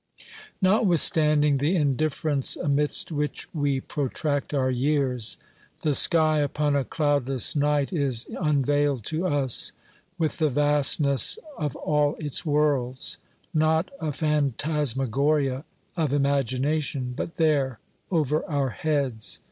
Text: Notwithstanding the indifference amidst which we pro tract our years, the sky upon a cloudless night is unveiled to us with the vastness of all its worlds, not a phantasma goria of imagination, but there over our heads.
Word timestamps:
Notwithstanding 0.63 1.57
the 1.59 1.75
indifference 1.75 2.55
amidst 2.55 3.11
which 3.11 3.47
we 3.53 3.79
pro 3.79 4.07
tract 4.07 4.51
our 4.51 4.71
years, 4.71 5.37
the 5.81 5.93
sky 5.93 6.39
upon 6.39 6.75
a 6.75 6.83
cloudless 6.83 7.55
night 7.55 7.93
is 7.93 8.25
unveiled 8.41 9.03
to 9.03 9.27
us 9.27 9.73
with 10.17 10.37
the 10.39 10.49
vastness 10.49 11.37
of 11.55 11.75
all 11.75 12.15
its 12.15 12.43
worlds, 12.43 13.19
not 13.53 13.91
a 13.99 14.11
phantasma 14.11 15.05
goria 15.05 15.65
of 15.95 16.13
imagination, 16.13 17.13
but 17.15 17.35
there 17.35 17.77
over 18.09 18.43
our 18.49 18.69
heads. 18.71 19.37